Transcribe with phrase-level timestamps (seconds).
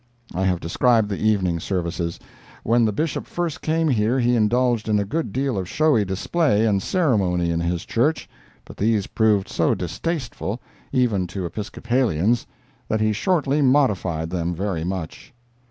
[0.33, 2.19] I have described the evening services.
[2.63, 6.65] When the Bishop first came here he indulged in a good deal of showy display
[6.65, 8.27] and ceremony in his Church,
[8.65, 10.59] but these proved so distasteful,
[10.91, 12.47] even to Episcopalians,
[12.87, 15.35] that he shortly modified them very much.